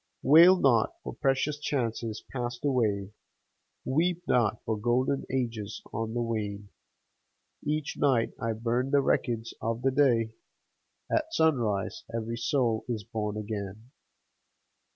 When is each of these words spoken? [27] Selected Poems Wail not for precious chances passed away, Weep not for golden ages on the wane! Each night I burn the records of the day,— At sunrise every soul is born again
[27] 0.23 0.43
Selected 0.63 0.63
Poems 0.63 0.63
Wail 0.63 0.73
not 0.73 1.03
for 1.03 1.13
precious 1.13 1.59
chances 1.59 2.23
passed 2.31 2.65
away, 2.65 3.13
Weep 3.85 4.23
not 4.27 4.59
for 4.65 4.75
golden 4.75 5.27
ages 5.29 5.79
on 5.93 6.15
the 6.15 6.23
wane! 6.23 6.69
Each 7.63 7.95
night 7.99 8.33
I 8.39 8.53
burn 8.53 8.89
the 8.89 9.01
records 9.01 9.53
of 9.61 9.83
the 9.83 9.91
day,— 9.91 10.33
At 11.15 11.31
sunrise 11.35 12.03
every 12.11 12.37
soul 12.37 12.83
is 12.87 13.03
born 13.03 13.37
again 13.37 13.91